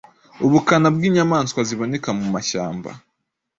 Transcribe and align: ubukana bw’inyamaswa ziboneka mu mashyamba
ubukana 0.45 0.87
bw’inyamaswa 0.95 1.59
ziboneka 1.67 2.09
mu 2.19 2.25
mashyamba 2.33 2.89